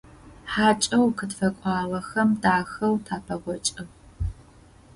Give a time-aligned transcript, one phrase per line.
[0.51, 3.93] ХьакӀэу къытфэкӀуагъэхэм дахэу тапэгъокӀыгъ.